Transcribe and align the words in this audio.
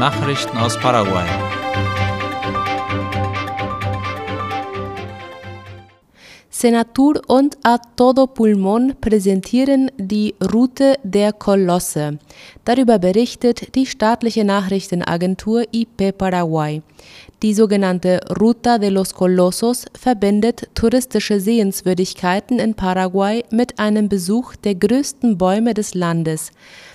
Nachrichten 0.00 0.56
aus 0.56 0.78
Paraguay. 0.78 1.26
Senatur 6.48 7.20
und 7.26 7.58
A 7.64 7.76
Todo 7.96 8.24
Pulmón 8.24 8.94
präsentieren 8.98 9.90
die 9.98 10.34
Route 10.52 10.96
der 11.02 11.34
Kolosse. 11.34 12.18
Darüber 12.64 12.98
berichtet 12.98 13.74
die 13.74 13.84
staatliche 13.84 14.44
Nachrichtenagentur 14.44 15.64
IP 15.70 16.16
Paraguay. 16.16 16.82
Die 17.42 17.54
sogenannte 17.54 18.20
Ruta 18.38 18.78
de 18.78 18.90
los 18.90 19.14
Colosos 19.14 19.86
verbindet 19.98 20.68
touristische 20.74 21.40
Sehenswürdigkeiten 21.40 22.58
in 22.58 22.74
Paraguay 22.74 23.42
mit 23.50 23.78
einem 23.78 24.10
Besuch 24.10 24.56
der 24.56 24.74
größten 24.74 25.38
Bäume 25.38 25.72
des 25.72 25.94
Landes. 25.94 26.52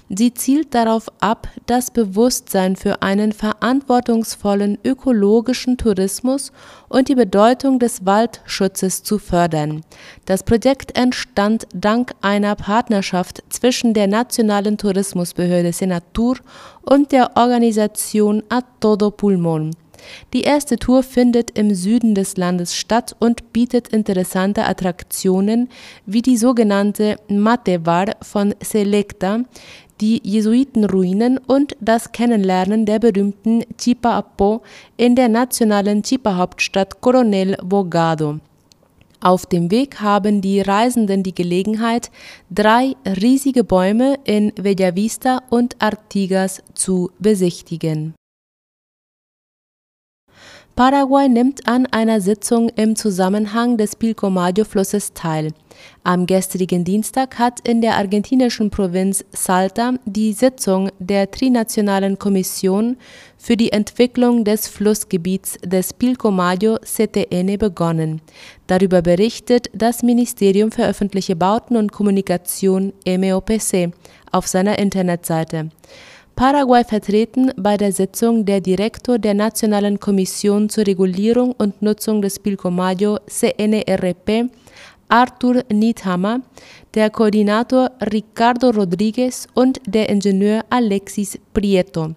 Sie 0.09 0.33
zielt 0.33 0.75
darauf 0.75 1.07
ab, 1.19 1.47
das 1.65 1.89
Bewusstsein 1.89 2.75
für 2.75 3.01
einen 3.01 3.31
verantwortungsvollen 3.31 4.77
ökologischen 4.83 5.77
Tourismus 5.77 6.51
und 6.89 7.09
die 7.09 7.15
Bedeutung 7.15 7.79
des 7.79 8.05
Waldschutzes 8.05 9.01
zu 9.01 9.17
fördern. 9.17 9.81
Das 10.25 10.43
Projekt 10.43 10.95
entstand 10.95 11.67
dank 11.73 12.13
einer 12.21 12.55
Partnerschaft 12.55 13.43
zwischen 13.49 13.95
der 13.95 14.07
nationalen 14.07 14.77
Tourismusbehörde 14.77 15.73
Senatur 15.73 16.37
und 16.83 17.11
der 17.11 17.35
Organisation 17.35 18.43
A 18.49 18.61
Todo 18.79 19.07
Pulmón. 19.07 19.71
Die 20.33 20.41
erste 20.41 20.77
Tour 20.77 21.03
findet 21.03 21.57
im 21.57 21.73
Süden 21.73 22.15
des 22.15 22.37
Landes 22.37 22.75
statt 22.75 23.15
und 23.19 23.53
bietet 23.53 23.89
interessante 23.89 24.65
Attraktionen 24.65 25.69
wie 26.05 26.21
die 26.21 26.37
sogenannte 26.37 27.17
Matevar 27.27 28.07
von 28.21 28.53
Selecta, 28.61 29.39
die 30.01 30.21
Jesuitenruinen 30.23 31.37
und 31.37 31.75
das 31.79 32.11
Kennenlernen 32.11 32.85
der 32.85 32.99
berühmten 32.99 33.63
Chipa-Apo 33.77 34.61
in 34.97 35.15
der 35.15 35.29
nationalen 35.29 36.03
Chipa-Hauptstadt 36.03 37.01
Coronel 37.01 37.57
Bogado. 37.63 38.39
Auf 39.21 39.45
dem 39.45 39.71
Weg 39.71 40.01
haben 40.01 40.41
die 40.41 40.61
Reisenden 40.61 41.23
die 41.23 41.33
Gelegenheit, 41.33 42.11
drei 42.51 42.93
riesige 43.05 43.63
Bäume 43.63 44.19
in 44.23 44.51
Bellavista 44.53 45.41
und 45.49 45.81
Artigas 45.81 46.61
zu 46.73 47.09
besichtigen. 47.17 48.13
Paraguay 50.75 51.29
nimmt 51.29 51.69
an 51.69 51.85
einer 51.85 52.19
Sitzung 52.19 52.67
im 52.67 52.97
Zusammenhang 52.97 53.77
des 53.77 53.95
Pilcomayo-Flusses 53.95 55.13
teil. 55.13 55.53
Am 56.03 56.25
gestrigen 56.25 56.83
Dienstag 56.83 57.39
hat 57.39 57.65
in 57.65 57.79
der 57.79 57.95
argentinischen 57.95 58.71
Provinz 58.71 59.23
Salta 59.31 59.93
die 60.03 60.33
Sitzung 60.33 60.89
der 60.99 61.31
Trinationalen 61.31 62.19
Kommission 62.19 62.97
für 63.37 63.55
die 63.55 63.71
Entwicklung 63.71 64.43
des 64.43 64.67
Flussgebiets 64.67 65.57
des 65.63 65.93
Pilcomayo 65.93 66.77
CTN 66.79 67.57
begonnen. 67.57 68.19
Darüber 68.67 69.01
berichtet 69.01 69.69
das 69.73 70.03
Ministerium 70.03 70.73
für 70.73 70.85
öffentliche 70.85 71.37
Bauten 71.37 71.77
und 71.77 71.93
Kommunikation 71.93 72.91
MEOPC 73.05 73.93
auf 74.33 74.47
seiner 74.47 74.77
Internetseite. 74.77 75.69
Paraguay 76.35 76.83
vertreten 76.83 77.51
bei 77.55 77.77
der 77.77 77.93
Sitzung 77.93 78.43
der 78.45 78.59
Direktor 78.59 79.17
der 79.17 79.33
Nationalen 79.33 80.01
Kommission 80.01 80.67
zur 80.67 80.85
Regulierung 80.85 81.53
und 81.53 81.81
Nutzung 81.81 82.21
des 82.21 82.39
Pilcomayo 82.39 83.19
CNRP 83.25 84.49
Arthur 85.07 85.63
Niethammer, 85.71 86.41
der 86.93 87.09
Koordinator 87.09 87.89
Ricardo 88.11 88.71
Rodriguez 88.71 89.47
und 89.53 89.79
der 89.85 90.09
Ingenieur 90.09 90.65
Alexis 90.69 91.39
Prieto. 91.53 92.15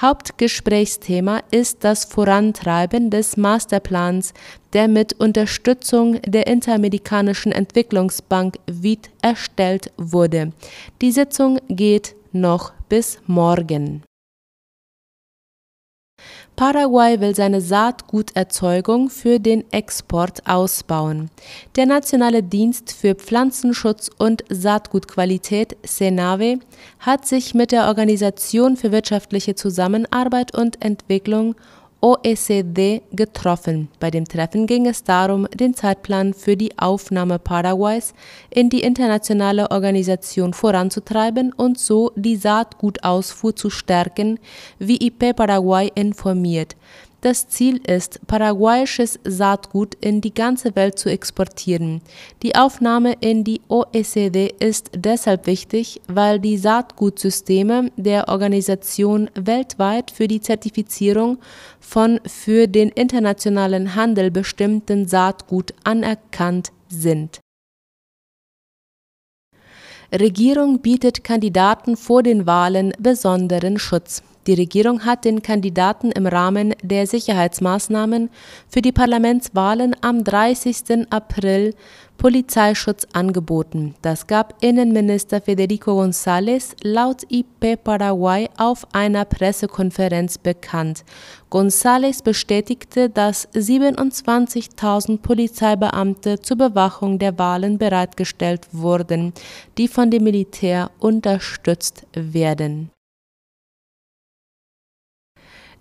Hauptgesprächsthema 0.00 1.40
ist 1.52 1.84
das 1.84 2.04
Vorantreiben 2.04 3.10
des 3.10 3.36
Masterplans, 3.36 4.34
der 4.72 4.88
mit 4.88 5.12
Unterstützung 5.20 6.20
der 6.22 6.48
Interamerikanischen 6.48 7.52
Entwicklungsbank 7.52 8.58
WID 8.66 9.10
erstellt 9.22 9.92
wurde. 9.96 10.50
Die 11.00 11.12
Sitzung 11.12 11.60
geht 11.68 12.16
noch 12.32 12.72
bis 12.94 13.18
morgen. 13.26 14.04
Paraguay 16.54 17.18
will 17.18 17.34
seine 17.34 17.60
Saatguterzeugung 17.60 19.10
für 19.10 19.40
den 19.40 19.64
Export 19.72 20.46
ausbauen. 20.46 21.28
Der 21.74 21.86
Nationale 21.86 22.44
Dienst 22.44 22.92
für 22.92 23.16
Pflanzenschutz 23.16 24.10
und 24.16 24.44
Saatgutqualität 24.48 25.76
Senave 25.82 26.60
hat 27.00 27.26
sich 27.26 27.52
mit 27.52 27.72
der 27.72 27.88
Organisation 27.88 28.76
für 28.76 28.92
wirtschaftliche 28.92 29.56
Zusammenarbeit 29.56 30.56
und 30.56 30.80
Entwicklung 30.80 31.56
OECD 32.04 33.00
getroffen. 33.12 33.88
Bei 33.98 34.10
dem 34.10 34.26
Treffen 34.26 34.66
ging 34.66 34.86
es 34.86 35.04
darum, 35.04 35.48
den 35.54 35.72
Zeitplan 35.72 36.34
für 36.34 36.54
die 36.54 36.78
Aufnahme 36.78 37.38
Paraguays 37.38 38.12
in 38.50 38.68
die 38.68 38.82
internationale 38.82 39.70
Organisation 39.70 40.52
voranzutreiben 40.52 41.54
und 41.54 41.78
so 41.78 42.12
die 42.14 42.36
Saatgutausfuhr 42.36 43.56
zu 43.56 43.70
stärken, 43.70 44.38
wie 44.78 44.98
IP 44.98 45.34
Paraguay 45.34 45.90
informiert. 45.94 46.76
Das 47.24 47.48
Ziel 47.48 47.80
ist, 47.86 48.20
paraguayisches 48.26 49.18
Saatgut 49.24 49.94
in 50.02 50.20
die 50.20 50.34
ganze 50.34 50.76
Welt 50.76 50.98
zu 50.98 51.08
exportieren. 51.08 52.02
Die 52.42 52.54
Aufnahme 52.54 53.14
in 53.20 53.44
die 53.44 53.62
OECD 53.68 54.52
ist 54.58 54.90
deshalb 54.94 55.46
wichtig, 55.46 56.02
weil 56.06 56.38
die 56.38 56.58
Saatgutsysteme 56.58 57.90
der 57.96 58.28
Organisation 58.28 59.30
weltweit 59.34 60.10
für 60.10 60.28
die 60.28 60.42
Zertifizierung 60.42 61.38
von 61.80 62.20
für 62.26 62.68
den 62.68 62.90
internationalen 62.90 63.94
Handel 63.94 64.30
bestimmten 64.30 65.08
Saatgut 65.08 65.72
anerkannt 65.82 66.72
sind. 66.90 67.40
Regierung 70.12 70.80
bietet 70.80 71.24
Kandidaten 71.24 71.96
vor 71.96 72.22
den 72.22 72.44
Wahlen 72.46 72.92
besonderen 72.98 73.78
Schutz. 73.78 74.22
Die 74.46 74.54
Regierung 74.54 75.06
hat 75.06 75.24
den 75.24 75.40
Kandidaten 75.40 76.12
im 76.12 76.26
Rahmen 76.26 76.74
der 76.82 77.06
Sicherheitsmaßnahmen 77.06 78.28
für 78.68 78.82
die 78.82 78.92
Parlamentswahlen 78.92 79.96
am 80.02 80.22
30. 80.22 81.10
April 81.10 81.74
Polizeischutz 82.18 83.06
angeboten. 83.12 83.94
Das 84.02 84.26
gab 84.26 84.62
Innenminister 84.62 85.40
Federico 85.40 86.00
González 86.00 86.74
laut 86.82 87.22
IP 87.30 87.82
Paraguay 87.82 88.48
auf 88.56 88.86
einer 88.94 89.24
Pressekonferenz 89.24 90.38
bekannt. 90.38 91.04
González 91.50 92.22
bestätigte, 92.22 93.10
dass 93.10 93.48
27.000 93.52 95.18
Polizeibeamte 95.18 96.40
zur 96.40 96.58
Bewachung 96.58 97.18
der 97.18 97.38
Wahlen 97.38 97.78
bereitgestellt 97.78 98.68
wurden, 98.72 99.32
die 99.78 99.88
von 99.88 100.10
dem 100.10 100.24
Militär 100.24 100.90
unterstützt 100.98 102.06
werden. 102.14 102.93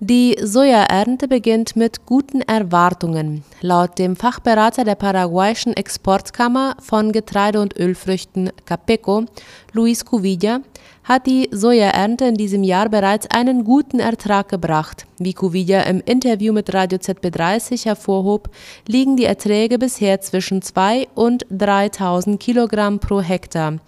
Die 0.06 0.36
Sojaernte 0.44 1.30
beginnt 1.30 1.78
mit 1.78 2.06
guten 2.06 2.41
Erwartungen. 2.41 3.46
Laut 3.62 3.97
dem 3.97 4.18
Fachberater 4.18 4.84
der 4.84 4.96
paraguayischen 4.96 5.72
Exportkammer 5.78 6.75
von 6.81 7.14
Getreide 7.14 7.62
und 7.62 7.80
Ölfrüchten 7.80 8.52
Capeco, 8.66 9.24
Luis 9.72 10.03
Cuvilla, 10.03 10.59
hat 11.03 11.28
die 11.28 11.50
Sojaernte 11.52 12.25
in 12.25 12.36
diesem 12.36 12.64
Jahr 12.64 12.90
bereits 12.90 13.28
einen 13.30 13.64
guten 13.64 14.00
Ertrag 14.00 14.50
gebracht. 14.50 15.06
Wie 15.19 15.34
Cuvilla 15.34 15.81
im 15.84 16.02
Interview 16.06 16.53
mit 16.53 16.74
Radio 16.74 16.97
ZB30 16.97 17.86
hervorhob, 17.86 18.50
liegen 18.88 19.18
die 19.18 19.25
Erträge 19.25 19.78
bisher 19.78 20.22
zwischen 20.22 20.62
2 20.62 21.08
und 21.16 21.46
3000 21.50 22.40
Kilogramm 22.40 23.00
pro 23.00 23.22
Hektar. 23.22 23.80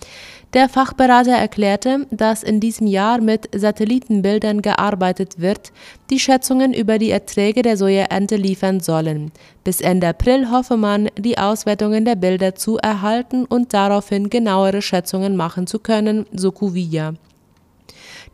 Der 0.53 0.69
Fachberater 0.69 1.33
erklärte, 1.33 2.07
dass 2.11 2.41
in 2.41 2.61
diesem 2.61 2.87
Jahr 2.87 3.19
mit 3.19 3.49
Satellitenbildern 3.53 4.61
gearbeitet 4.61 5.39
wird, 5.39 5.73
die 6.09 6.19
Schätzungen 6.19 6.73
über 6.73 6.97
die 6.97 7.11
Erträge 7.11 7.61
der 7.61 7.75
Sojaernte 7.75 8.37
liefern 8.37 8.79
sollen. 8.79 9.33
Bis 9.65 9.81
Ende 9.81 10.07
April 10.07 10.51
hoffe 10.51 10.77
man, 10.77 11.09
die 11.17 11.39
Auswertungen 11.39 12.05
der 12.05 12.15
Bilder 12.15 12.53
zu 12.53 12.77
erhalten 12.77 13.45
und 13.45 13.73
daraufhin 13.73 14.29
genauere 14.29 14.83
Schätzungen 14.83 15.35
machen 15.35 15.65
zu 15.65 15.79
können, 15.79 16.27
so 16.31 16.51
Cuvilla. 16.51 17.15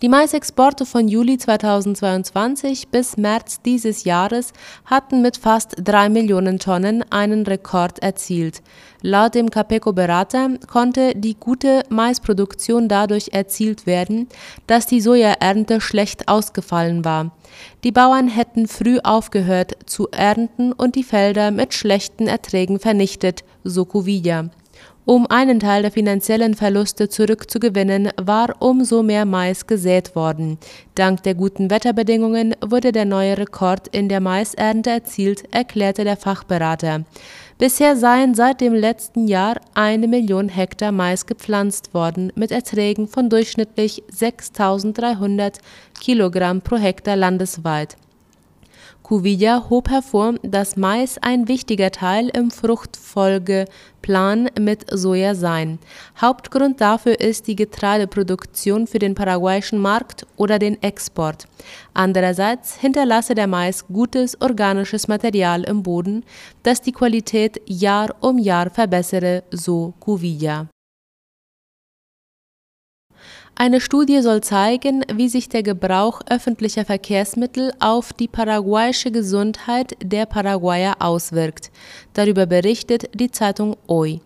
Die 0.01 0.09
Maisexporte 0.09 0.87
von 0.87 1.07
Juli 1.07 1.37
2022 1.37 2.87
bis 2.87 3.17
März 3.17 3.61
dieses 3.61 4.03
Jahres 4.03 4.51
hatten 4.85 5.21
mit 5.21 5.37
fast 5.37 5.75
3 5.77 6.09
Millionen 6.09 6.57
Tonnen 6.57 7.05
einen 7.11 7.45
Rekord 7.45 7.99
erzielt. 7.99 8.63
Laut 9.03 9.35
dem 9.35 9.51
Capeco-Berater 9.51 10.57
konnte 10.67 11.13
die 11.13 11.35
gute 11.35 11.83
Maisproduktion 11.89 12.87
dadurch 12.87 13.29
erzielt 13.33 13.85
werden, 13.85 14.27
dass 14.65 14.87
die 14.87 15.01
Sojaernte 15.01 15.79
schlecht 15.81 16.27
ausgefallen 16.27 17.05
war. 17.05 17.37
Die 17.83 17.91
Bauern 17.91 18.27
hätten 18.27 18.67
früh 18.67 18.97
aufgehört 19.03 19.77
zu 19.85 20.07
ernten 20.09 20.71
und 20.71 20.95
die 20.95 21.03
Felder 21.03 21.51
mit 21.51 21.75
schlechten 21.75 22.25
Erträgen 22.25 22.79
vernichtet, 22.79 23.43
so 23.63 23.85
Cuvilla. 23.85 24.49
Um 25.11 25.27
einen 25.27 25.59
Teil 25.59 25.81
der 25.81 25.91
finanziellen 25.91 26.53
Verluste 26.53 27.09
zurückzugewinnen, 27.09 28.11
war 28.15 28.55
umso 28.59 29.03
mehr 29.03 29.25
Mais 29.25 29.67
gesät 29.67 30.15
worden. 30.15 30.57
Dank 30.95 31.21
der 31.23 31.35
guten 31.35 31.69
Wetterbedingungen 31.69 32.55
wurde 32.65 32.93
der 32.93 33.03
neue 33.03 33.37
Rekord 33.37 33.89
in 33.89 34.07
der 34.07 34.21
Maisernte 34.21 34.89
erzielt, 34.89 35.53
erklärte 35.53 36.05
der 36.05 36.15
Fachberater. 36.15 37.03
Bisher 37.57 37.97
seien 37.97 38.35
seit 38.35 38.61
dem 38.61 38.73
letzten 38.73 39.27
Jahr 39.27 39.59
eine 39.73 40.07
Million 40.07 40.47
Hektar 40.47 40.93
Mais 40.93 41.25
gepflanzt 41.25 41.93
worden, 41.93 42.31
mit 42.35 42.51
Erträgen 42.51 43.09
von 43.09 43.29
durchschnittlich 43.29 44.03
6.300 44.17 45.55
Kilogramm 45.99 46.61
pro 46.61 46.77
Hektar 46.77 47.17
landesweit. 47.17 47.97
Cuvilla 49.03 49.69
hob 49.69 49.89
hervor, 49.89 50.35
dass 50.41 50.77
Mais 50.77 51.17
ein 51.21 51.47
wichtiger 51.47 51.91
Teil 51.91 52.29
im 52.29 52.49
Fruchtfolgeplan 52.49 54.49
mit 54.59 54.85
Soja 54.89 55.35
sei. 55.35 55.77
Hauptgrund 56.19 56.79
dafür 56.79 57.19
ist 57.19 57.47
die 57.47 57.55
Getreideproduktion 57.55 58.87
für 58.87 58.99
den 58.99 59.13
paraguayischen 59.13 59.79
Markt 59.79 60.25
oder 60.37 60.59
den 60.59 60.81
Export. 60.81 61.45
Andererseits 61.93 62.77
hinterlasse 62.77 63.35
der 63.35 63.47
Mais 63.47 63.85
gutes 63.87 64.39
organisches 64.39 65.07
Material 65.07 65.63
im 65.63 65.83
Boden, 65.83 66.23
das 66.63 66.81
die 66.81 66.93
Qualität 66.93 67.61
Jahr 67.65 68.15
um 68.21 68.37
Jahr 68.37 68.69
verbessere, 68.69 69.43
so 69.51 69.93
Cuvilla. 69.99 70.70
Eine 73.63 73.79
Studie 73.79 74.23
soll 74.23 74.41
zeigen, 74.41 75.05
wie 75.13 75.29
sich 75.29 75.47
der 75.47 75.61
Gebrauch 75.61 76.21
öffentlicher 76.27 76.83
Verkehrsmittel 76.83 77.71
auf 77.79 78.11
die 78.11 78.27
paraguayische 78.27 79.11
Gesundheit 79.11 79.95
der 80.03 80.25
Paraguayer 80.25 80.95
auswirkt. 80.97 81.69
Darüber 82.13 82.47
berichtet 82.47 83.11
die 83.13 83.29
Zeitung 83.29 83.77
OI. 83.85 84.19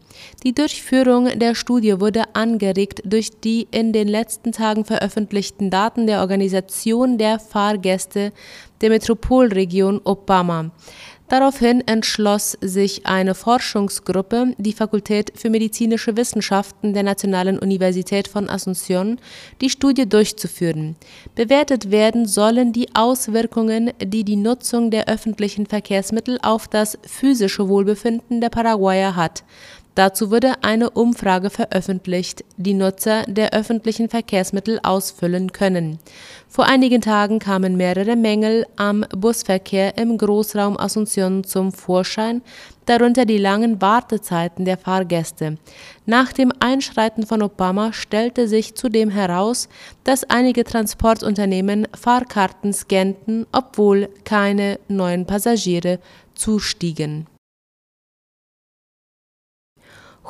Die 0.46 0.56
Durchführung 0.56 1.38
der 1.38 1.54
Studie 1.54 2.00
wurde 2.00 2.34
angeregt 2.34 3.02
durch 3.04 3.30
die 3.42 3.68
in 3.72 3.92
den 3.92 4.08
letzten 4.08 4.54
Tagen 4.54 4.86
veröffentlichten 4.86 5.70
Daten 5.70 6.08
der 6.08 6.22
Organisation 6.22 7.18
der 7.18 7.38
Fahrgäste 7.38 8.32
der 8.80 8.90
Metropolregion 8.90 10.00
Opama. 10.06 10.72
Daraufhin 11.28 11.82
entschloss 11.88 12.56
sich 12.62 13.08
eine 13.08 13.34
Forschungsgruppe, 13.34 14.54
die 14.60 14.74
Fakultät 14.74 15.34
für 15.36 15.50
medizinische 15.50 16.16
Wissenschaften 16.16 16.94
der 16.94 17.02
Nationalen 17.02 17.58
Universität 17.58 18.28
von 18.28 18.48
Asunción, 18.48 19.18
die 19.60 19.72
Studie 19.72 20.08
durchzuführen. 20.08 20.96
Bewertet 21.34 21.90
werden 21.90 22.28
sollen 22.28 22.74
die 22.74 22.94
Auswirkungen, 22.94 23.92
die 24.04 24.24
die 24.24 24.36
Nutzung 24.36 24.92
der 24.92 25.08
öffentlichen 25.08 25.66
Verkehrsmittel 25.66 26.38
auf 26.44 26.68
das 26.68 27.00
physische 27.02 27.68
Wohlbefinden 27.70 28.40
der 28.40 28.50
Paraguayer 28.50 29.16
hat. 29.16 29.44
Dazu 29.96 30.30
wurde 30.30 30.62
eine 30.62 30.90
Umfrage 30.90 31.50
veröffentlicht, 31.50 32.44
die 32.58 32.74
Nutzer 32.74 33.24
der 33.28 33.54
öffentlichen 33.54 34.10
Verkehrsmittel 34.10 34.82
ausfüllen 34.84 35.54
können. 35.54 36.00
Vor 36.50 36.66
einigen 36.66 37.00
Tagen 37.00 37.40
kamen 37.40 37.78
mehrere 37.78 38.18
Mängel 38.18 38.66
am 38.76 39.06
Busverkehr 39.16 39.98
im 39.98 40.18
Großraum 40.18 40.76
Asunción 40.76 41.46
zum 41.46 41.72
Vorschein, 41.72 42.42
darunter 42.86 43.26
die 43.26 43.38
langen 43.38 43.82
Wartezeiten 43.82 44.66
der 44.66 44.78
Fahrgäste. 44.78 45.58
Nach 46.06 46.34
dem 46.34 46.52
Einschreiten 46.60 47.26
von 47.26 47.42
Obama 47.42 47.94
stellte 47.94 48.50
sich 48.50 48.76
zudem 48.76 49.10
heraus, 49.10 49.70
dass 50.04 50.30
einige 50.30 50.66
Transportunternehmen 50.66 51.88
Fahrkarten 51.98 52.74
scannten, 52.74 53.48
obwohl 53.54 54.10
keine 54.26 54.78
neuen 54.90 55.26
Passagiere 55.26 56.00
zustiegen 56.36 57.28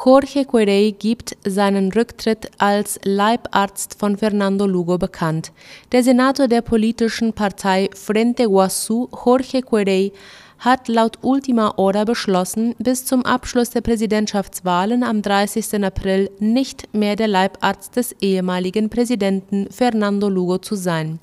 Jorge 0.03 0.43
Querey 0.45 0.91
gibt 0.91 1.37
seinen 1.45 1.91
Rücktritt 1.91 2.51
als 2.57 2.99
Leibarzt 3.05 3.97
von 3.97 4.17
Fernando 4.17 4.67
Lugo 4.67 4.97
bekannt. 4.97 5.53
Der 5.93 6.03
Senator 6.03 6.49
der 6.49 6.61
politischen 6.61 7.31
Partei 7.31 7.89
Frente 7.93 8.43
Guasú, 8.43 9.07
Jorge 9.25 9.61
Querey, 9.61 10.11
hat 10.59 10.89
laut 10.89 11.17
Ultima 11.21 11.75
Hora 11.77 12.03
beschlossen, 12.03 12.75
bis 12.77 13.05
zum 13.05 13.25
Abschluss 13.25 13.69
der 13.69 13.81
Präsidentschaftswahlen 13.81 15.01
am 15.01 15.21
30. 15.21 15.83
April 15.83 16.29
nicht 16.39 16.93
mehr 16.93 17.15
der 17.15 17.29
Leibarzt 17.29 17.95
des 17.95 18.11
ehemaligen 18.19 18.89
Präsidenten 18.89 19.67
Fernando 19.71 20.27
Lugo 20.27 20.57
zu 20.57 20.75
sein. 20.75 21.19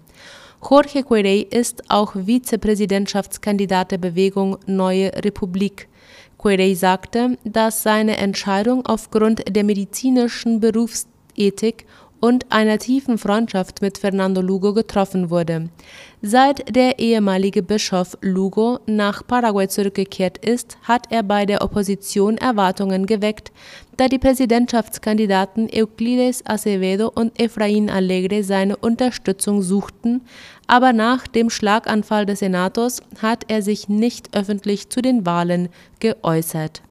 Jorge 0.68 1.02
Querey 1.02 1.42
ist 1.42 1.90
auch 1.90 2.14
Vizepräsidentschaftskandidat 2.14 3.92
der 3.92 3.98
Bewegung 3.98 4.56
Neue 4.66 5.12
Republik. 5.22 5.88
Querey 6.42 6.74
sagte, 6.74 7.38
dass 7.44 7.84
seine 7.84 8.16
Entscheidung 8.16 8.84
aufgrund 8.84 9.44
der 9.54 9.62
medizinischen 9.62 10.58
Berufsethik 10.58 11.86
und 12.22 12.46
einer 12.52 12.78
tiefen 12.78 13.18
Freundschaft 13.18 13.82
mit 13.82 13.98
Fernando 13.98 14.40
Lugo 14.40 14.72
getroffen 14.72 15.28
wurde. 15.28 15.70
Seit 16.22 16.74
der 16.74 17.00
ehemalige 17.00 17.64
Bischof 17.64 18.16
Lugo 18.20 18.78
nach 18.86 19.26
Paraguay 19.26 19.66
zurückgekehrt 19.66 20.38
ist, 20.38 20.78
hat 20.84 21.10
er 21.10 21.24
bei 21.24 21.46
der 21.46 21.62
Opposition 21.62 22.38
Erwartungen 22.38 23.06
geweckt, 23.06 23.50
da 23.96 24.06
die 24.06 24.20
Präsidentschaftskandidaten 24.20 25.68
Euclides 25.74 26.46
Acevedo 26.46 27.10
und 27.12 27.36
Efraín 27.40 27.90
Alegre 27.90 28.44
seine 28.44 28.76
Unterstützung 28.76 29.60
suchten, 29.60 30.20
aber 30.68 30.92
nach 30.92 31.26
dem 31.26 31.50
Schlaganfall 31.50 32.24
des 32.24 32.38
Senators 32.38 33.02
hat 33.20 33.46
er 33.48 33.62
sich 33.62 33.88
nicht 33.88 34.36
öffentlich 34.36 34.90
zu 34.90 35.02
den 35.02 35.26
Wahlen 35.26 35.70
geäußert 35.98 36.82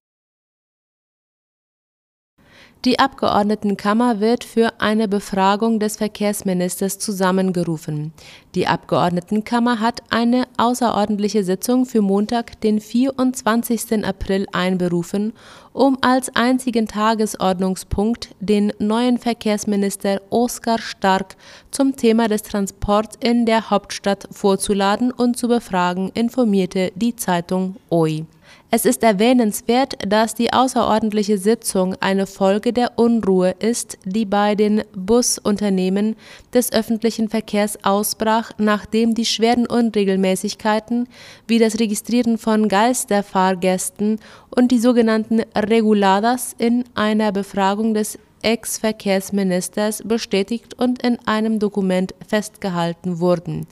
die 2.84 2.98
Abgeordnetenkammer 2.98 4.20
wird 4.22 4.44
für 4.44 4.82
eine 4.82 5.08
Befragung 5.08 5.80
des 5.80 5.98
Verkehrsministers 5.98 6.98
zusammengerufen. 6.98 8.12
Die 8.56 8.66
Abgeordnetenkammer 8.66 9.80
hat 9.80 10.02
eine 10.10 10.48
außerordentliche 10.58 11.44
Sitzung 11.44 11.86
für 11.86 12.02
Montag, 12.02 12.60
den 12.62 12.82
24. 12.82 14.04
April 14.04 14.48
einberufen, 14.52 15.34
um 15.74 15.98
als 16.02 16.36
einzigen 16.36 16.88
Tagesordnungspunkt 16.88 18.36
den 18.40 18.74
neuen 18.80 19.18
Verkehrsminister 19.18 20.22
Oskar 20.30 20.80
Stark 20.80 21.36
zum 21.72 21.96
Thema 21.96 22.28
des 22.28 22.44
Transports 22.44 23.18
in 23.22 23.46
der 23.46 23.70
Hauptstadt 23.70 24.28
vorzuladen 24.32 25.12
und 25.12 25.38
zu 25.38 25.48
befragen, 25.48 26.12
informierte 26.14 26.92
die 26.96 27.16
Zeitung 27.16 27.76
OI. 27.90 28.26
Es 28.74 28.86
ist 28.86 29.04
erwähnenswert, 29.04 29.96
dass 30.08 30.34
die 30.34 30.54
außerordentliche 30.54 31.38
Sitzung 31.38 31.96
eine 32.00 32.26
Folge 32.26 32.72
der 32.72 32.98
Unruhe 32.98 33.54
ist, 33.60 33.98
die 34.06 34.24
bei 34.24 34.56
den 34.56 34.84
Busunternehmen 34.96 36.16
des 36.54 36.72
öffentlichen 36.72 37.28
Verkehrs 37.28 37.84
ausbrach, 37.84 38.52
nachdem 38.58 39.14
die 39.14 39.26
schweren 39.26 39.68
Unregelmäßigkeiten 39.68 41.10
wie 41.48 41.60
das 41.60 41.80
Registrieren 41.80 42.38
von 42.38 42.70
Geisterfahrgästen 42.70 44.20
und 44.56 44.72
die 44.72 44.80
sogenannten 44.80 45.42
Reguladas 45.70 46.56
in 46.58 46.84
einer 46.96 47.32
Befragung 47.32 47.94
des 47.94 48.18
Ex-Verkehrsministers 48.42 50.02
bestätigt 50.04 50.74
und 50.74 51.02
in 51.04 51.20
einem 51.28 51.60
Dokument 51.60 52.16
festgehalten 52.28 53.20
wurden. 53.20 53.68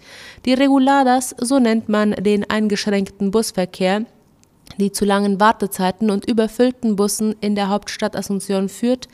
Die 0.46 0.54
Reguladas, 0.54 1.36
so 1.40 1.60
nennt 1.60 1.90
man 1.90 2.12
den 2.12 2.50
eingeschränkten 2.50 3.32
Busverkehr, 3.32 4.06
die 4.78 4.92
zu 4.92 5.06
langen 5.06 5.40
Wartezeiten 5.40 6.10
und 6.10 6.30
überfüllten 6.30 6.96
Bussen 6.96 7.36
in 7.42 7.56
der 7.56 7.70
Hauptstadt 7.70 8.16
Asunción 8.16 8.70
führt, 8.70 9.08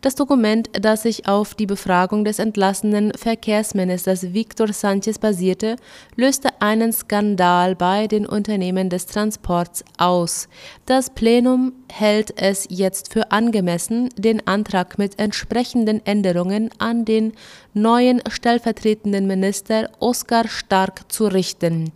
das 0.00 0.14
Dokument, 0.14 0.70
das 0.72 1.02
sich 1.02 1.26
auf 1.28 1.54
die 1.54 1.66
Befragung 1.66 2.24
des 2.24 2.38
entlassenen 2.38 3.12
Verkehrsministers 3.14 4.32
Victor 4.32 4.68
Sánchez 4.68 5.20
basierte, 5.20 5.76
löste 6.16 6.48
einen 6.60 6.92
Skandal 6.92 7.74
bei 7.74 8.06
den 8.06 8.26
Unternehmen 8.26 8.88
des 8.88 9.06
Transports 9.06 9.84
aus. 9.98 10.48
Das 10.86 11.10
Plenum 11.10 11.72
hält 11.90 12.40
es 12.40 12.66
jetzt 12.70 13.12
für 13.12 13.32
angemessen, 13.32 14.08
den 14.16 14.46
Antrag 14.46 14.98
mit 14.98 15.18
entsprechenden 15.18 16.04
Änderungen 16.06 16.70
an 16.78 17.04
den 17.04 17.32
neuen 17.74 18.20
stellvertretenden 18.28 19.26
Minister 19.26 19.90
Oskar 19.98 20.48
Stark 20.48 21.10
zu 21.10 21.26
richten. 21.26 21.92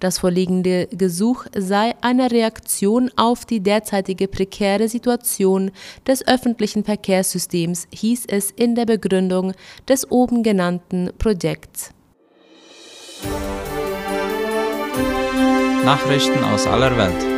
Das 0.00 0.18
vorliegende 0.18 0.88
Gesuch 0.92 1.46
sei 1.56 1.94
eine 2.00 2.30
Reaktion 2.30 3.10
auf 3.16 3.44
die 3.44 3.60
derzeitige 3.60 4.28
prekäre 4.28 4.88
Situation 4.88 5.70
des 6.06 6.26
öffentlichen 6.26 6.84
Verkehrssystems, 6.84 7.88
hieß 7.92 8.26
es 8.26 8.50
in 8.50 8.74
der 8.74 8.86
Begründung 8.86 9.52
des 9.88 10.10
oben 10.10 10.42
genannten 10.42 11.10
Projekts. 11.18 11.92
Nachrichten 15.84 16.44
aus 16.44 16.66
aller 16.66 16.96
Welt. 16.96 17.37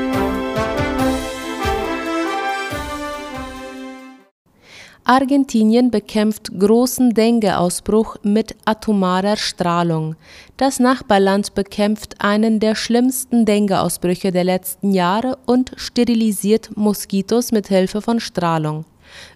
Argentinien 5.10 5.90
bekämpft 5.90 6.56
großen 6.56 7.14
Dengue-Ausbruch 7.14 8.18
mit 8.22 8.54
atomarer 8.64 9.36
Strahlung. 9.36 10.14
Das 10.56 10.78
Nachbarland 10.78 11.52
bekämpft 11.56 12.20
einen 12.20 12.60
der 12.60 12.76
schlimmsten 12.76 13.44
Dengue-Ausbrüche 13.44 14.30
der 14.30 14.44
letzten 14.44 14.92
Jahre 14.92 15.36
und 15.46 15.72
sterilisiert 15.74 16.76
Moskitos 16.76 17.50
mit 17.50 17.66
Hilfe 17.66 18.02
von 18.02 18.20
Strahlung. 18.20 18.84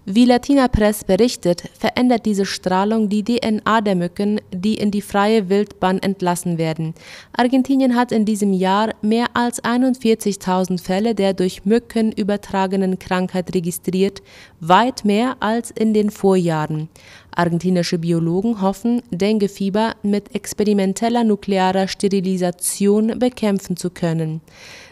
Wie 0.05 0.25
Latina 0.25 0.67
Press 0.67 1.03
berichtet, 1.03 1.63
verändert 1.77 2.25
diese 2.25 2.45
Strahlung 2.45 3.09
die 3.09 3.23
DNA 3.23 3.81
der 3.81 3.95
Mücken, 3.95 4.39
die 4.53 4.75
in 4.75 4.91
die 4.91 5.01
freie 5.01 5.49
Wildbahn 5.49 5.99
entlassen 5.99 6.57
werden. 6.57 6.93
Argentinien 7.33 7.95
hat 7.95 8.11
in 8.11 8.25
diesem 8.25 8.53
Jahr 8.53 8.93
mehr 9.01 9.27
als 9.33 9.63
41.000 9.63 10.81
Fälle 10.81 11.15
der 11.15 11.33
durch 11.33 11.65
Mücken 11.65 12.11
übertragenen 12.11 12.99
Krankheit 12.99 13.53
registriert, 13.53 14.21
weit 14.59 15.05
mehr 15.05 15.37
als 15.39 15.71
in 15.71 15.93
den 15.93 16.11
Vorjahren. 16.11 16.89
Argentinische 17.35 17.97
Biologen 17.97 18.61
hoffen, 18.61 19.01
Denguefieber 19.11 19.95
mit 20.03 20.33
experimenteller 20.33 21.23
nuklearer 21.23 21.87
Sterilisation 21.87 23.19
bekämpfen 23.19 23.75
zu 23.75 23.89
können. 23.89 24.41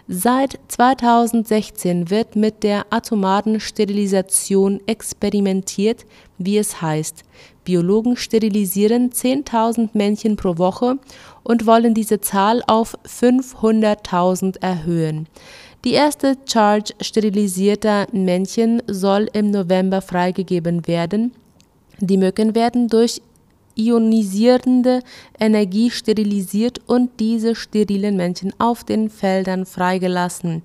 Seit 0.08 0.60
2016 0.68 2.10
wird 2.10 2.36
mit 2.36 2.64
der 2.64 2.86
atomaren 2.90 3.62
Sterilisation 3.62 4.82
experimentiert, 4.86 6.06
wie 6.38 6.58
es 6.58 6.82
heißt. 6.82 7.24
Biologen 7.64 8.18
sterilisieren 8.18 9.12
10.000 9.12 9.92
Männchen 9.94 10.36
pro 10.36 10.58
Woche 10.58 10.98
und 11.44 11.66
wollen 11.66 11.94
diese 11.94 12.20
Zahl 12.20 12.62
auf 12.68 12.98
500.000 13.06 14.62
erhöhen. 14.62 15.28
Die 15.86 15.94
erste 15.94 16.36
Charge 16.46 16.94
sterilisierter 17.00 18.08
Männchen 18.12 18.82
soll 18.88 19.30
im 19.32 19.52
November 19.52 20.02
freigegeben 20.02 20.86
werden. 20.86 21.34
Die 22.00 22.18
Mücken 22.18 22.56
werden 22.56 22.90
durch 22.90 23.22
ionisierende 23.76 25.02
Energie 25.40 25.92
sterilisiert 25.92 26.82
und 26.88 27.20
diese 27.20 27.56
sterilen 27.56 28.16
Männchen 28.16 28.54
auf 28.60 28.84
den 28.84 29.10
Feldern 29.10 29.66
freigelassen. 29.66 30.64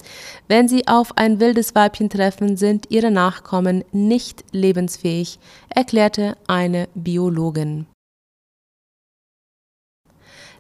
Wenn 0.48 0.68
sie 0.68 0.86
auf 0.86 1.16
ein 1.16 1.40
wildes 1.40 1.74
Weibchen 1.74 2.10
treffen, 2.10 2.56
sind 2.56 2.86
ihre 2.90 3.10
Nachkommen 3.10 3.84
nicht 3.92 4.44
lebensfähig, 4.52 5.38
erklärte 5.68 6.36
eine 6.46 6.88
Biologin. 6.94 7.86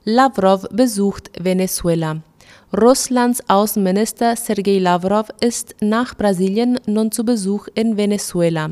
Lavrov 0.04 0.66
besucht 0.70 1.30
Venezuela. 1.38 2.22
Russlands 2.72 3.42
Außenminister 3.48 4.36
Sergei 4.36 4.78
Lavrov 4.78 5.28
ist 5.40 5.74
nach 5.80 6.14
Brasilien 6.14 6.78
nun 6.86 7.10
zu 7.10 7.24
Besuch 7.24 7.68
in 7.74 7.96
Venezuela. 7.96 8.70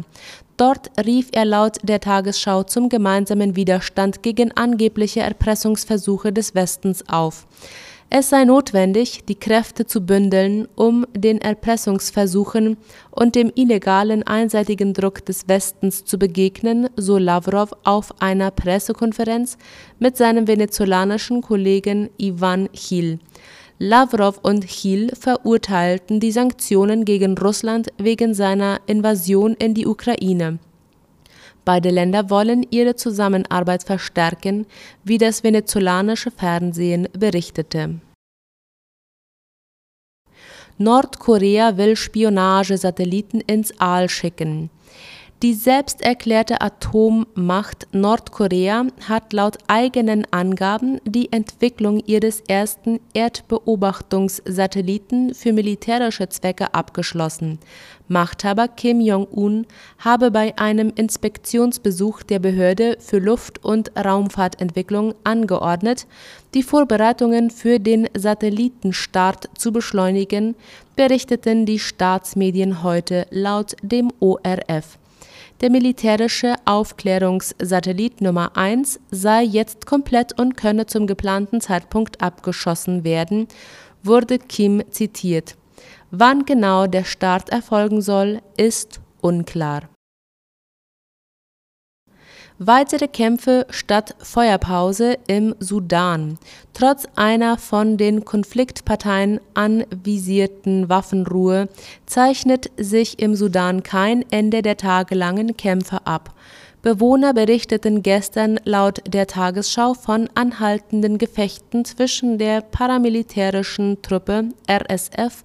Dort 0.57 0.91
rief 1.05 1.29
er 1.33 1.45
laut 1.45 1.79
der 1.83 2.01
Tagesschau 2.01 2.63
zum 2.63 2.89
gemeinsamen 2.89 3.57
Widerstand 3.57 4.23
gegen 4.23 4.53
angebliche 4.53 5.21
Erpressungsversuche 5.21 6.33
des 6.33 6.55
Westens 6.55 7.05
auf. 7.09 7.47
Es 8.09 8.31
sei 8.31 8.45
notwendig, 8.45 9.25
die 9.27 9.35
Kräfte 9.35 9.85
zu 9.85 10.01
bündeln, 10.01 10.69
um 10.77 11.07
den 11.13 11.41
Erpressungsversuchen 11.41 12.77
und 13.11 13.35
dem 13.35 13.51
illegalen 13.57 14.23
einseitigen 14.23 14.95
Druck 14.95 15.25
des 15.27 15.49
Westens 15.49 16.05
zu 16.05 16.17
begegnen, 16.17 16.89
so 16.95 17.19
Lavrov 17.19 17.73
auf 17.83 18.23
einer 18.23 18.53
Pressekonferenz 18.53 19.59
mit 19.99 20.17
seinem 20.17 20.47
venezolanischen 20.47 21.43
Kollegen 21.43 22.09
Ivan 22.17 22.69
Gil. 22.73 23.19
Lavrov 23.79 24.39
und 24.43 24.67
Chil 24.67 25.15
verurteilten 25.15 26.19
die 26.19 26.33
Sanktionen 26.33 27.05
gegen 27.05 27.37
Russland 27.37 27.89
wegen 27.99 28.33
seiner 28.33 28.81
Invasion 28.87 29.55
in 29.55 29.75
die 29.75 29.87
Ukraine. 29.87 30.59
Beide 31.67 31.91
Länder 31.91 32.31
wollen 32.31 32.65
ihre 32.71 32.95
Zusammenarbeit 32.95 33.83
verstärken, 33.83 34.67
wie 35.05 35.19
das 35.19 35.45
venezolanische 35.45 36.31
Fernsehen 36.31 37.09
berichtete. 37.13 38.01
Nordkorea 40.79 41.77
will 41.77 41.97
Spionagesatelliten 41.97 43.41
ins 43.41 43.79
All 43.79 44.09
schicken. 44.09 44.71
Die 45.43 45.53
selbsterklärte 45.53 46.63
Atommacht 46.63 47.89
Nordkorea 47.93 48.87
hat 49.07 49.35
laut 49.35 49.59
eigenen 49.67 50.27
Angaben 50.31 50.99
die 51.05 51.31
Entwicklung 51.31 52.03
ihres 52.07 52.41
ersten 52.49 53.01
Erdbeobachtungssatelliten 53.13 55.35
für 55.35 55.53
militärische 55.53 56.31
Zwecke 56.31 56.73
abgeschlossen. 56.73 57.59
Machthaber 58.09 58.67
Kim 58.67 59.03
Jong-un 59.03 59.67
habe 59.99 60.31
bei 60.31 60.57
einem 60.57 60.91
Inspektionsbesuch 60.97 62.23
der 62.23 62.39
Behörde 62.39 62.97
für 62.99 63.19
Luft- 63.19 63.63
und 63.63 63.93
Raumfahrtentwicklung 63.95 65.15
angeordnet, 65.23 66.07
die 66.55 66.63
Vorbereitungen 66.63 67.51
für 67.51 67.79
den 67.79 68.09
Satellitenstart 68.17 69.51
zu 69.59 69.71
beschleunigen, 69.71 70.55
berichteten 70.97 71.67
die 71.67 71.79
Staatsmedien 71.79 72.83
heute 72.83 73.27
laut 73.31 73.77
dem 73.83 74.11
ORF. 74.21 74.97
Der 75.63 75.71
militärische 75.71 76.57
Aufklärungssatellit 76.67 78.21
Nummer 78.21 78.57
1 78.59 79.01
sei 79.11 79.43
jetzt 79.43 79.87
komplett 79.87 80.39
und 80.39 80.57
könne 80.59 80.85
zum 80.85 81.07
geplanten 81.07 81.63
Zeitpunkt 81.63 82.21
abgeschossen 82.21 83.05
werden, 83.05 83.49
wurde 84.03 84.39
Kim 84.39 84.83
zitiert. 84.91 85.57
Wann 86.11 86.45
genau 86.45 86.87
der 86.87 87.05
Start 87.05 87.49
erfolgen 87.49 88.03
soll, 88.03 88.43
ist 88.59 89.01
unklar 89.23 89.89
Weitere 92.59 93.07
Kämpfe 93.07 93.67
statt 93.69 94.15
Feuerpause 94.19 95.19
im 95.27 95.55
Sudan. 95.61 96.39
Trotz 96.73 97.05
einer 97.15 97.59
von 97.59 97.99
den 97.99 98.25
Konfliktparteien 98.25 99.41
anvisierten 99.53 100.89
Waffenruhe 100.89 101.69
zeichnet 102.07 102.71
sich 102.79 103.19
im 103.19 103.35
Sudan 103.35 103.83
kein 103.83 104.25
Ende 104.31 104.63
der 104.63 104.79
tagelangen 104.79 105.59
Kämpfe 105.59 106.07
ab. 106.07 106.33
Bewohner 106.81 107.35
berichteten 107.35 108.03
gestern 108.03 108.59
laut 108.65 109.03
der 109.07 109.27
Tagesschau 109.27 109.93
von 109.93 110.31
anhaltenden 110.35 111.19
Gefechten 111.19 111.85
zwischen 111.85 112.39
der 112.39 112.63
paramilitärischen 112.63 114.01
Truppe 114.01 114.49
RSF 114.71 115.45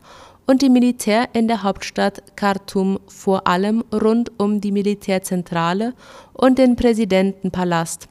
und 0.51 0.61
dem 0.61 0.73
Militär 0.73 1.29
in 1.31 1.47
der 1.47 1.63
Hauptstadt 1.63 2.35
Khartoum, 2.35 2.99
vor 3.07 3.47
allem 3.47 3.85
rund 3.93 4.33
um 4.37 4.59
die 4.59 4.73
Militärzentrale 4.73 5.93
und 6.33 6.57
den 6.57 6.75
Präsidentenpalast. 6.75 8.09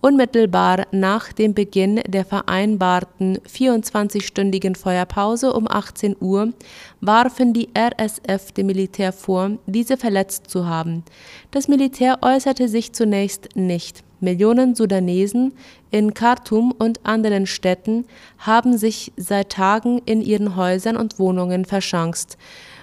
Unmittelbar 0.00 0.86
nach 0.92 1.32
dem 1.32 1.54
Beginn 1.54 1.96
der 2.06 2.24
vereinbarten 2.24 3.38
24-stündigen 3.38 4.76
Feuerpause 4.76 5.52
um 5.52 5.66
18 5.68 6.14
Uhr 6.20 6.52
warfen 7.00 7.52
die 7.52 7.68
RSF 7.76 8.52
dem 8.52 8.66
Militär 8.66 9.12
vor, 9.12 9.58
diese 9.66 9.96
verletzt 9.96 10.50
zu 10.50 10.68
haben. 10.68 11.02
Das 11.50 11.66
Militär 11.66 12.18
äußerte 12.22 12.68
sich 12.68 12.92
zunächst 12.92 13.56
nicht. 13.56 14.04
Millionen 14.20 14.76
Sudanesen 14.76 15.52
in 15.92 16.14
Khartoum 16.14 16.72
und 16.72 17.06
anderen 17.06 17.46
Städten 17.46 18.06
haben 18.38 18.76
sich 18.76 19.12
seit 19.16 19.50
Tagen 19.50 20.00
in 20.04 20.20
ihren 20.20 20.56
Häusern 20.56 20.96
und 20.96 21.20
Wohnungen 21.20 21.64
verschanzt. 21.64 22.36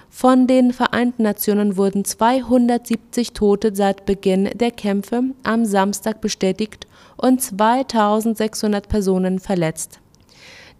Von 0.08 0.46
den 0.46 0.72
Vereinten 0.72 1.24
Nationen 1.24 1.76
wurden 1.76 2.04
270 2.04 3.32
Tote 3.32 3.74
seit 3.74 4.06
Beginn 4.06 4.50
der 4.54 4.70
Kämpfe 4.70 5.22
am 5.42 5.64
Samstag 5.64 6.20
bestätigt 6.20 6.86
und 7.16 7.42
2600 7.42 8.88
Personen 8.88 9.38
verletzt. 9.38 10.00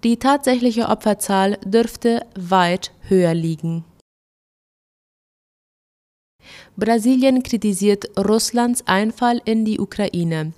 Die 0.02 0.16
tatsächliche 0.16 0.88
Opferzahl 0.88 1.58
dürfte 1.64 2.22
weit 2.34 2.92
höher 3.08 3.34
liegen 3.34 3.84
Brasilien 6.76 7.42
kritisiert 7.42 8.06
Russlands 8.18 8.86
Einfall 8.86 9.42
in 9.44 9.64
die 9.64 9.78
Ukraine. 9.78 10.52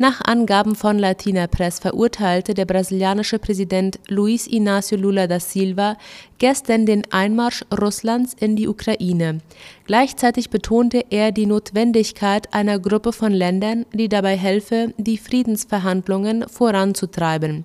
Nach 0.00 0.20
Angaben 0.24 0.76
von 0.76 0.96
Latina 0.96 1.48
Press 1.48 1.80
verurteilte 1.80 2.54
der 2.54 2.66
brasilianische 2.66 3.40
Präsident 3.40 3.98
Luiz 4.06 4.46
Inácio 4.46 4.96
Lula 4.96 5.26
da 5.26 5.40
Silva 5.40 5.96
gestern 6.38 6.86
den 6.86 7.02
Einmarsch 7.10 7.64
Russlands 7.76 8.32
in 8.38 8.54
die 8.54 8.68
Ukraine. 8.68 9.40
Gleichzeitig 9.86 10.50
betonte 10.50 11.04
er 11.10 11.32
die 11.32 11.46
Notwendigkeit 11.46 12.54
einer 12.54 12.78
Gruppe 12.78 13.12
von 13.12 13.32
Ländern, 13.32 13.86
die 13.92 14.08
dabei 14.08 14.36
helfe, 14.36 14.94
die 14.98 15.18
Friedensverhandlungen 15.18 16.48
voranzutreiben. 16.48 17.64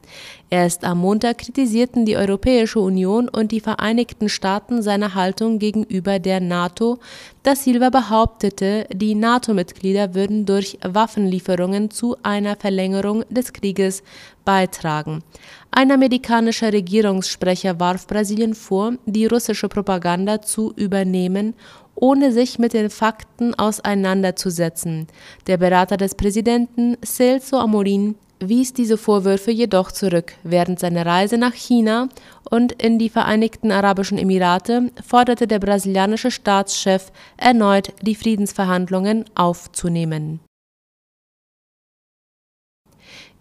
Erst 0.50 0.86
am 0.86 1.00
Montag 1.00 1.40
kritisierten 1.40 2.06
die 2.06 2.16
Europäische 2.18 2.80
Union 2.80 3.28
und 3.28 3.52
die 3.52 3.60
Vereinigten 3.60 4.30
Staaten 4.30 4.82
seine 4.82 5.16
Haltung 5.16 5.60
gegenüber 5.60 6.20
der 6.20 6.40
NATO. 6.40 7.00
Da 7.44 7.56
Silva 7.56 7.90
behauptete, 7.90 8.88
die 8.94 9.16
NATO-Mitglieder 9.16 10.13
würden 10.13 10.46
durch 10.46 10.78
Waffenlieferungen 10.84 11.92
zu 11.92 12.16
einer 12.24 12.56
Verlängerung 12.56 13.24
des 13.30 13.53
Krieges 13.53 14.03
beitragen. 14.46 15.24
Ein 15.72 15.92
amerikanischer 15.92 16.74
Regierungssprecher 16.74 17.80
warf 17.80 18.08
Brasilien 18.08 18.56
vor, 18.56 18.94
die 19.06 19.25
russische 19.25 19.70
Propaganda 19.70 20.42
zu 20.42 20.74
übernehmen 20.75 21.53
ohne 21.96 22.32
sich 22.32 22.60
mit 22.60 22.74
den 22.74 22.89
Fakten 22.89 23.53
auseinanderzusetzen. 23.53 25.08
Der 25.48 25.58
Berater 25.58 25.98
des 25.98 26.15
Präsidenten, 26.15 26.98
Celso 27.06 27.58
Amorin, 27.58 28.15
wies 28.39 28.74
diese 28.74 28.98
Vorwürfe 28.98 29.51
jedoch 29.51 29.92
zurück. 29.92 30.34
Während 30.44 30.80
seiner 30.80 31.06
Reise 31.06 31.38
nach 31.38 31.53
China 31.53 32.10
und 32.50 32.74
in 32.74 33.00
die 33.00 33.10
Vereinigten 33.10 33.72
Arabischen 33.72 34.18
Emirate 34.18 34.92
forderte 35.06 35.48
der 35.48 35.60
brasilianische 35.60 36.32
Staatschef 36.32 37.12
erneut, 37.38 37.94
die 38.01 38.15
Friedensverhandlungen 38.15 39.25
aufzunehmen. 39.36 40.39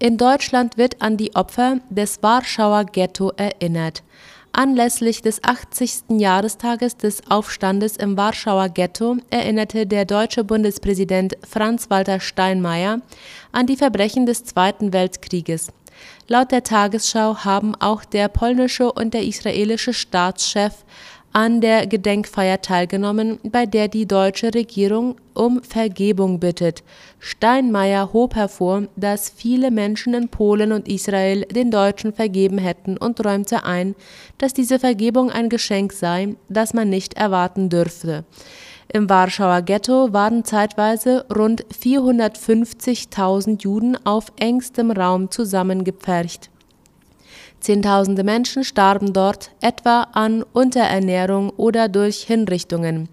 In 0.03 0.17
Deutschland 0.17 0.79
wird 0.79 1.01
an 1.01 1.17
die 1.17 1.37
Opfer 1.37 1.79
des 1.89 2.25
Warschauer 2.25 2.87
Ghetto 2.87 3.31
erinnert. 3.37 4.03
Anlässlich 4.51 5.23
des 5.23 5.45
80. 5.45 6.19
Jahrestages 6.19 6.97
des 6.97 7.31
Aufstandes 7.31 7.99
im 7.99 8.17
Warschauer 8.17 8.69
Ghetto 8.69 9.19
erinnerte 9.31 9.87
der 9.87 10.05
deutsche 10.05 10.43
Bundespräsident 10.43 11.37
Franz-Walter 11.49 12.19
Steinmeier 12.19 13.01
an 13.53 13.67
die 13.69 13.77
Verbrechen 13.77 14.27
des 14.27 14.43
Zweiten 14.43 14.93
Weltkrieges. 14.93 15.69
Laut 16.27 16.51
der 16.51 16.65
Tagesschau 16.65 17.37
haben 17.45 17.77
auch 17.77 18.05
der 18.05 18.27
polnische 18.27 18.91
und 18.91 19.15
der 19.15 19.23
israelische 19.23 19.93
Staatschef 19.93 20.85
an 21.33 21.61
der 21.61 21.87
Gedenkfeier 21.87 22.61
teilgenommen, 22.61 23.39
bei 23.43 23.67
der 23.67 23.89
die 23.89 24.07
deutsche 24.07 24.55
Regierung 24.55 25.17
um 25.35 25.62
Vergebung 25.62 26.41
bittet. 26.41 26.83
Steinmeier 27.19 28.12
hob 28.12 28.35
hervor, 28.35 28.85
dass 28.97 29.31
viele 29.31 29.71
Menschen 29.71 30.15
in 30.15 30.29
Polen 30.29 30.73
und 30.73 30.89
Israel 30.89 31.43
den 31.47 31.71
Deutschen 31.71 32.12
vergeben 32.12 32.59
hätten 32.59 32.99
und 32.99 33.25
räumte 33.25 33.65
ein, 33.65 33.95
dass 34.39 34.53
diese 34.53 34.79
Vergebung 34.79 35.31
ein 35.31 35.49
Geschenk 35.49 35.93
sei, 35.93 36.37
das 36.49 36.75
man 36.75 36.91
nicht 36.91 37.15
erwarten 37.15 37.71
dürfte. 37.71 38.25
Im 38.93 39.09
Warschauer 39.09 39.62
Ghetto 39.62 40.12
waren 40.12 40.45
zeitweise 40.45 41.25
rund 41.35 41.65
450.000 41.69 43.62
Juden 43.62 43.97
auf 44.05 44.27
engstem 44.39 44.91
Raum 44.91 45.31
zusammengepfercht. 45.31 46.52
Zehntausende 47.62 48.25
Menschen 48.25 48.64
starben 48.64 49.12
dort, 49.12 49.52
etwa 49.61 50.09
an 50.14 50.42
Unterernährung 50.52 51.50
oder 51.50 51.88
durch 51.88 52.25
Hinrichtungen. 52.25 53.09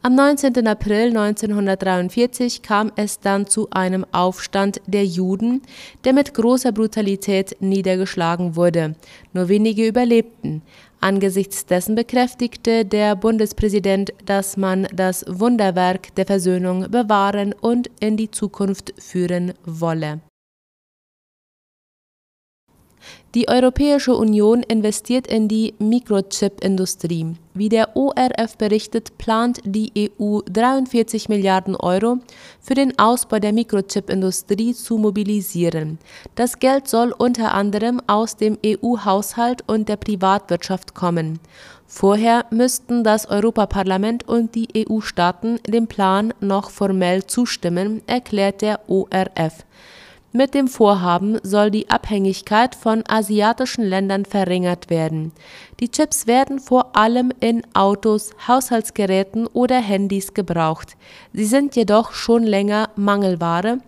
Am 0.00 0.14
19. 0.14 0.66
April 0.66 1.08
1943 1.08 2.62
kam 2.62 2.90
es 2.96 3.20
dann 3.20 3.46
zu 3.46 3.68
einem 3.68 4.06
Aufstand 4.10 4.80
der 4.86 5.04
Juden, 5.04 5.60
der 6.04 6.14
mit 6.14 6.32
großer 6.32 6.72
Brutalität 6.72 7.58
niedergeschlagen 7.60 8.56
wurde. 8.56 8.94
Nur 9.34 9.50
wenige 9.50 9.86
überlebten. 9.86 10.62
Angesichts 11.02 11.66
dessen 11.66 11.94
bekräftigte 11.94 12.86
der 12.86 13.16
Bundespräsident, 13.16 14.14
dass 14.24 14.56
man 14.56 14.88
das 14.94 15.26
Wunderwerk 15.28 16.14
der 16.14 16.24
Versöhnung 16.24 16.90
bewahren 16.90 17.54
und 17.60 17.90
in 18.00 18.16
die 18.16 18.30
Zukunft 18.30 18.94
führen 18.96 19.52
wolle. 19.66 20.20
Die 23.36 23.48
Europäische 23.48 24.16
Union 24.16 24.64
investiert 24.64 25.28
in 25.28 25.46
die 25.46 25.74
Mikrochip-Industrie. 25.78 27.36
Wie 27.54 27.68
der 27.68 27.96
ORF 27.96 28.56
berichtet, 28.58 29.18
plant 29.18 29.60
die 29.64 30.10
EU 30.18 30.40
43 30.46 31.28
Milliarden 31.28 31.76
Euro 31.76 32.18
für 32.60 32.74
den 32.74 32.98
Ausbau 32.98 33.38
der 33.38 33.52
Mikrochip-Industrie 33.52 34.74
zu 34.74 34.98
mobilisieren. 34.98 36.00
Das 36.34 36.58
Geld 36.58 36.88
soll 36.88 37.14
unter 37.16 37.54
anderem 37.54 38.02
aus 38.08 38.34
dem 38.34 38.58
EU-Haushalt 38.66 39.62
und 39.68 39.88
der 39.88 39.96
Privatwirtschaft 39.96 40.96
kommen. 40.96 41.38
Vorher 41.86 42.46
müssten 42.50 43.04
das 43.04 43.30
Europaparlament 43.30 44.26
und 44.26 44.56
die 44.56 44.88
EU-Staaten 44.88 45.60
dem 45.68 45.86
Plan 45.86 46.34
noch 46.40 46.70
formell 46.70 47.24
zustimmen, 47.26 48.02
erklärt 48.08 48.62
der 48.62 48.80
ORF. 48.88 49.64
Mit 50.32 50.54
dem 50.54 50.68
Vorhaben 50.68 51.40
soll 51.42 51.72
die 51.72 51.90
Abhängigkeit 51.90 52.76
von 52.76 53.02
asiatischen 53.08 53.82
Ländern 53.82 54.24
verringert 54.24 54.88
werden. 54.88 55.32
Die 55.80 55.90
Chips 55.90 56.28
werden 56.28 56.60
vor 56.60 56.96
allem 56.96 57.32
in 57.40 57.62
Autos, 57.74 58.30
Haushaltsgeräten 58.46 59.48
oder 59.48 59.80
Handys 59.80 60.32
gebraucht. 60.32 60.96
Sie 61.32 61.46
sind 61.46 61.74
jedoch 61.74 62.12
schon 62.12 62.44
länger 62.44 62.90
Mangelware, 62.94 63.78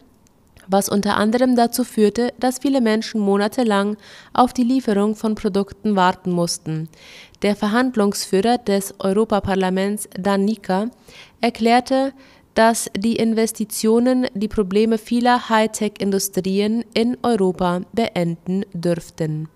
was 0.66 0.88
unter 0.88 1.16
anderem 1.16 1.54
dazu 1.54 1.84
führte, 1.84 2.32
dass 2.40 2.58
viele 2.58 2.80
Menschen 2.80 3.20
monatelang 3.20 3.96
auf 4.32 4.52
die 4.52 4.64
Lieferung 4.64 5.14
von 5.14 5.36
Produkten 5.36 5.94
warten 5.94 6.32
mussten. 6.32 6.88
Der 7.42 7.54
Verhandlungsführer 7.54 8.58
des 8.58 8.94
Europaparlaments 8.98 10.08
Danica 10.18 10.88
erklärte, 11.40 12.12
dass 12.54 12.90
die 12.96 13.16
Investitionen 13.16 14.26
die 14.34 14.48
Probleme 14.48 14.98
vieler 14.98 15.48
Hightech-Industrien 15.48 16.84
in 16.94 17.16
Europa 17.22 17.80
beenden 17.92 18.64
dürften. 18.72 19.48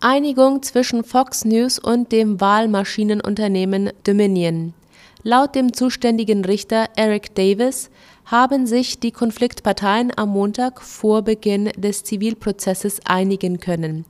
Einigung 0.00 0.62
zwischen 0.62 1.02
Fox 1.02 1.44
News 1.44 1.78
und 1.78 2.12
dem 2.12 2.40
Wahlmaschinenunternehmen 2.40 3.90
Dominion. 4.04 4.74
Laut 5.24 5.56
dem 5.56 5.72
zuständigen 5.72 6.44
Richter 6.44 6.86
Eric 6.94 7.34
Davis 7.34 7.90
haben 8.24 8.66
sich 8.66 9.00
die 9.00 9.10
Konfliktparteien 9.10 10.12
am 10.16 10.28
Montag 10.28 10.80
vor 10.82 11.22
Beginn 11.22 11.70
des 11.76 12.04
Zivilprozesses 12.04 13.00
einigen 13.06 13.58
können. 13.58 14.04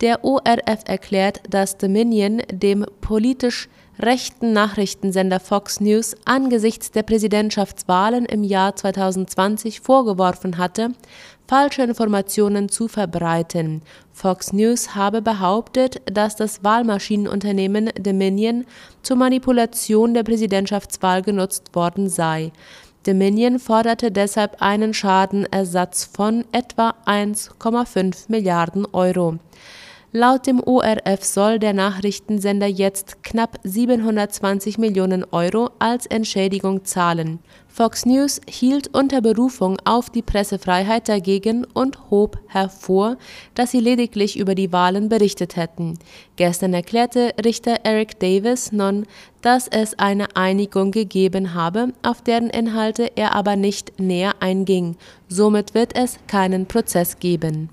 Der 0.00 0.24
ORF 0.24 0.84
erklärt, 0.86 1.42
dass 1.50 1.76
Dominion 1.76 2.40
dem 2.50 2.86
politisch 3.02 3.68
rechten 3.98 4.52
Nachrichtensender 4.52 5.40
Fox 5.40 5.80
News 5.80 6.16
angesichts 6.24 6.90
der 6.90 7.02
Präsidentschaftswahlen 7.02 8.26
im 8.26 8.42
Jahr 8.42 8.74
2020 8.74 9.80
vorgeworfen 9.80 10.58
hatte, 10.58 10.90
falsche 11.46 11.82
Informationen 11.82 12.68
zu 12.68 12.88
verbreiten. 12.88 13.82
Fox 14.12 14.52
News 14.52 14.94
habe 14.94 15.22
behauptet, 15.22 16.00
dass 16.06 16.36
das 16.36 16.64
Wahlmaschinenunternehmen 16.64 17.90
Dominion 18.00 18.64
zur 19.02 19.16
Manipulation 19.16 20.14
der 20.14 20.22
Präsidentschaftswahl 20.22 21.22
genutzt 21.22 21.74
worden 21.74 22.08
sei. 22.08 22.52
Dominion 23.06 23.58
forderte 23.58 24.10
deshalb 24.10 24.62
einen 24.62 24.94
Schadenersatz 24.94 26.04
von 26.04 26.44
etwa 26.52 26.94
1,5 27.04 28.24
Milliarden 28.28 28.86
Euro. 28.92 29.38
Laut 30.16 30.46
dem 30.46 30.62
ORF 30.62 31.24
soll 31.24 31.58
der 31.58 31.72
Nachrichtensender 31.72 32.68
jetzt 32.68 33.24
knapp 33.24 33.58
720 33.64 34.78
Millionen 34.78 35.24
Euro 35.32 35.70
als 35.80 36.06
Entschädigung 36.06 36.84
zahlen. 36.84 37.40
Fox 37.66 38.06
News 38.06 38.40
hielt 38.48 38.94
unter 38.94 39.20
Berufung 39.20 39.76
auf 39.84 40.10
die 40.10 40.22
Pressefreiheit 40.22 41.08
dagegen 41.08 41.66
und 41.74 42.12
hob 42.12 42.38
hervor, 42.46 43.16
dass 43.54 43.72
sie 43.72 43.80
lediglich 43.80 44.38
über 44.38 44.54
die 44.54 44.72
Wahlen 44.72 45.08
berichtet 45.08 45.56
hätten. 45.56 45.98
Gestern 46.36 46.74
erklärte 46.74 47.32
Richter 47.44 47.80
Eric 47.82 48.20
Davis 48.20 48.70
nun, 48.70 49.06
dass 49.42 49.66
es 49.66 49.98
eine 49.98 50.36
Einigung 50.36 50.92
gegeben 50.92 51.54
habe, 51.54 51.92
auf 52.04 52.22
deren 52.22 52.50
Inhalte 52.50 53.10
er 53.16 53.34
aber 53.34 53.56
nicht 53.56 53.98
näher 53.98 54.34
einging. 54.38 54.94
Somit 55.26 55.74
wird 55.74 55.96
es 55.96 56.20
keinen 56.28 56.66
Prozess 56.66 57.18
geben. 57.18 57.70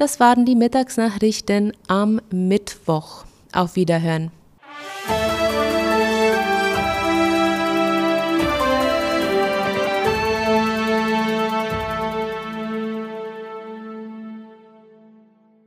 Das 0.00 0.18
waren 0.18 0.46
die 0.46 0.54
Mittagsnachrichten 0.54 1.74
am 1.86 2.22
Mittwoch. 2.30 3.26
Auf 3.52 3.76
Wiederhören. 3.76 4.30